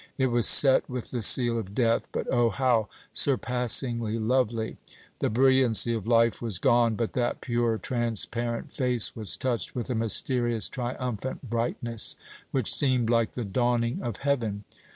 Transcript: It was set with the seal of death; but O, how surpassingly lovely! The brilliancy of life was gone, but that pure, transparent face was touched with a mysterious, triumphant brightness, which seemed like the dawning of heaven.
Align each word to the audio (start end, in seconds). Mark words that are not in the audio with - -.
It 0.17 0.31
was 0.31 0.47
set 0.47 0.89
with 0.89 1.11
the 1.11 1.21
seal 1.21 1.59
of 1.59 1.75
death; 1.75 2.07
but 2.11 2.25
O, 2.33 2.49
how 2.49 2.89
surpassingly 3.13 4.17
lovely! 4.17 4.77
The 5.19 5.29
brilliancy 5.29 5.93
of 5.93 6.07
life 6.07 6.41
was 6.41 6.57
gone, 6.57 6.95
but 6.95 7.13
that 7.13 7.39
pure, 7.39 7.77
transparent 7.77 8.71
face 8.73 9.15
was 9.15 9.37
touched 9.37 9.75
with 9.75 9.91
a 9.91 9.93
mysterious, 9.93 10.69
triumphant 10.69 11.47
brightness, 11.47 12.15
which 12.49 12.73
seemed 12.73 13.11
like 13.11 13.33
the 13.33 13.45
dawning 13.45 14.01
of 14.01 14.17
heaven. 14.17 14.63